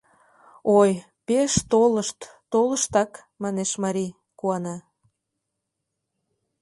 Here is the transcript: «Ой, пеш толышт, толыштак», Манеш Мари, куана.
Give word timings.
«Ой, 0.79 0.91
пеш 1.27 1.53
толышт, 1.71 2.19
толыштак», 2.51 3.11
Манеш 3.41 3.71
Мари, 3.83 4.07
куана. 4.39 4.75